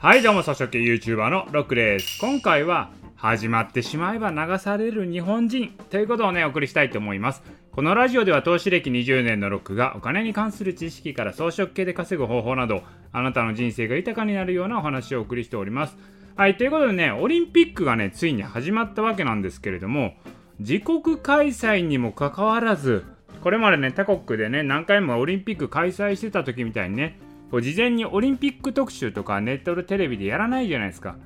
[0.00, 2.20] はいどうも草食系 YouTuber のロックです。
[2.20, 7.42] 今回は始まってしまえば流される日本人ということをねお送りしたいと思います。
[7.72, 15.96] このラジオでは投資歴20年のロックがお金に関する知識から装飾系で稼ぐ方法などあなたの人生が豊かになるようなお話をお送りしております。
[16.36, 20.14] はいということでねオリンピックがねついに始まったわけなんですけれども
[20.60, 23.04] 自国開催にもかかわらず
[23.42, 27.18] これまでね他国でね何回もオリンピック開催してた時みたいにね
[27.50, 31.16] こう事前にオリンピック特集とかネットでテレビでやらないじゃないですか。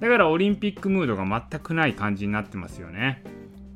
[0.00, 3.22] だからオリンピックムードが全くない感じになってますよね。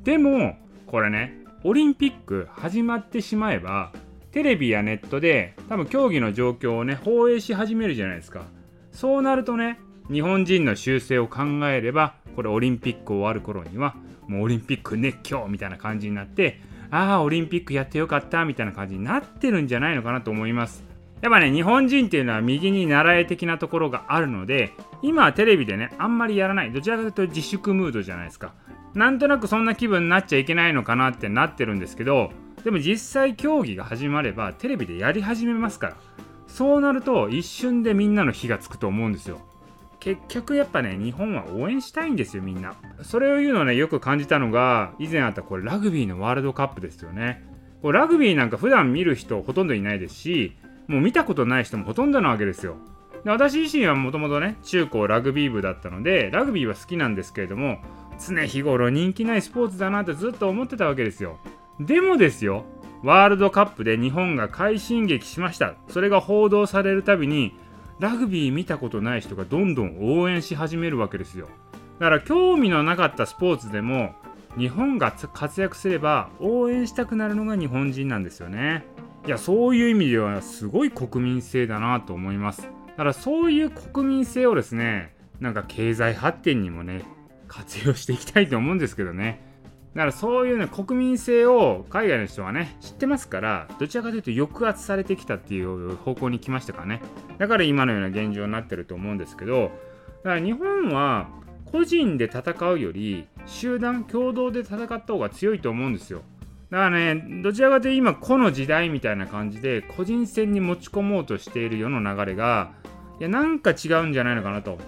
[0.03, 3.93] でもこれねオリンピック始まってしまえば
[4.31, 8.45] テレビやネットで多分競技の状況をね放映し始めるじゃないですか。
[8.91, 9.79] そうなるとね
[10.11, 13.95] 日本人の習性を考えればこれオリンピック終わる頃には
[14.27, 16.59] もうオリンピック熱狂みたいな感じになって
[16.91, 20.92] ああオリンピックやってよかったみたいな感じになってるんじゃないのかなと思います。
[21.23, 26.73] やっぱね、日本人っていうのは右に習え的なところがあるので、今はテレビでね、あんまりやらない。
[26.73, 28.53] どちらかというと自粛ムードじゃないですか。
[28.93, 32.33] なんとなくそんな気分になっちゃいけないのかなってなってるんですけど、
[32.65, 35.97] でも実際競技が始まればテレビでやり始めますから。
[36.45, 39.39] そうなると一瞬でみんなの火がつくと思うんですよ。
[40.01, 42.73] 結局やっぱね、日本は応援したいんですよ、みんな。
[43.01, 47.45] それを言うのね、よく感じたのが、以前あったこれラグビーのワールドカップですよね。
[47.81, 52.75] こうラグビーなんか普段見る人ほとんどいないですし、もう見たことない人もほとんどなわけですよ。
[53.23, 57.79] で私自身はもともとね中高ラグビー部だったのでラグビーは好きなんですけれども
[58.19, 61.37] 常日頃人気ないスポーツだなってずっと思ってたわけですよ。
[61.79, 62.65] でもですよ
[63.03, 67.53] ワールドカップで日本が快進撃しましたそれが報道されるたびに
[67.99, 71.49] ラグビー見たことない人がどんどん応援し始めるわけですよ
[71.99, 74.15] だから興味のなかったスポーツでも
[74.57, 78.85] 日本が活躍すれば応援したくなるのが日本人なんですよね
[79.25, 82.63] いやそういう意味ではすごい国民性だなと思います。
[82.63, 87.05] だからそういう国民性をですねなんか経済発展にもね
[87.47, 89.41] 活用していきたいと思うんですけどね。
[89.95, 97.01] だからそういうね国民性を海外の人はね知ってますからどちらかというと抑圧されてきたっていう方向に来ましたからね。
[97.37, 99.71] だから今のような現状になってると思うんですけど
[100.23, 101.29] だから日本は
[101.71, 106.23] 個人で戦うより集団共同で戦った方が強いと思うんですよ。
[106.73, 112.71] だからね、どちらかというと今、この時代みたいな感じで、個人戦に持ち込もうとしている世の流れが、
[113.19, 114.79] いや、なんか違うんじゃないのかなと。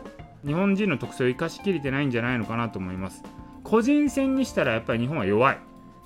[0.44, 3.22] 日本人の特性を生かしきれてないんじゃないのかなと思います。
[3.63, 5.59] 個人戦にしたらやっぱり日本は弱い。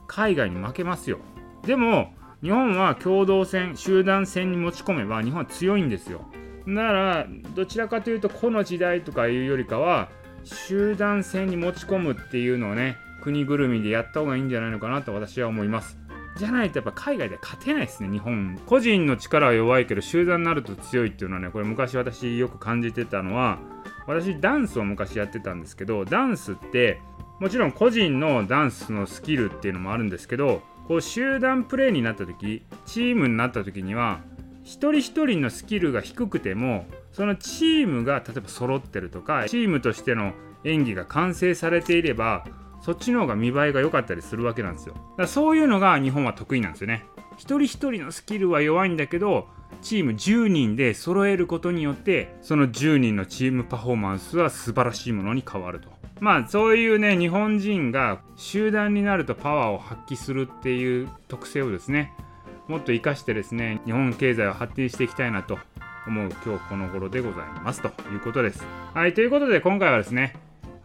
[0.07, 1.19] 海外に負けますよ。
[1.66, 6.25] でも、日本は共同戦、集団戦に持ち込めば日本は強いんですよ。
[6.67, 10.09] だから、どちらかというと、この時代とかいうよりかは、
[10.44, 15.97] 集団戦に持ち込むっていうのをね、国ぐるみでやった方がいいんじゃないのかなと私は思います。
[16.38, 18.59] じゃないとやっぱ海外で勝てないですね、日本。
[18.66, 23.59] 個人の力は弱いけど集団になると強いっていうのはね、これ昔私よく感じてたのは、
[24.08, 27.02] 私ダンスを昔やってたんですけど、ダンスって
[27.40, 34.19] もちろん個人のダンスのスキルっていうのもあるんですけど、こう集団プレーになった時、チームになった時には、
[34.63, 40.34] 一人一人のスキルが低くても、そのチームが例えば揃ってるとか、チームとしての
[40.66, 42.46] 演技が完成されていれば、
[42.81, 44.94] そっちの方が見栄えが良かったりするわけなんですよ。
[44.94, 47.06] だからそういうのが日本は得意なんですよね。
[47.38, 49.47] 一人一人のスキルは弱いんだけど
[49.81, 55.90] チーム10人で揃えることによってその10人のチームパフォーマンスは素晴らしいものに変わると。
[56.19, 62.13] まあそういうね日本人が集団になるとパワーを発揮するっていう特性をですね
[62.67, 65.57] もっと活かしてですね日本経済を発展していきたいなと
[66.07, 68.66] 思う今日この頃でございますということです。
[68.94, 70.35] はいということで今回はですね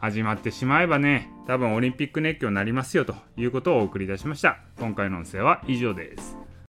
[0.04, 4.58] 始まってしまえばね、多分オリンピック熱狂になりますよということをお送りいたしました。
[4.78, 6.43] 今回の音声は以上です。